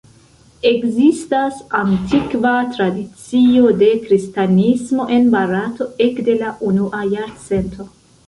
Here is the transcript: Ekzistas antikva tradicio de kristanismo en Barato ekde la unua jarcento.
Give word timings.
Ekzistas 0.67 1.57
antikva 1.79 2.53
tradicio 2.77 3.69
de 3.83 3.89
kristanismo 4.07 5.07
en 5.17 5.29
Barato 5.37 5.89
ekde 6.07 6.37
la 6.43 6.55
unua 6.71 7.03
jarcento. 7.13 7.87